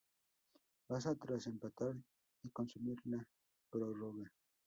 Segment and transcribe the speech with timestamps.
[0.89, 1.95] Baza tras empatar
[2.41, 3.23] y consumir la
[3.69, 4.31] prórroga.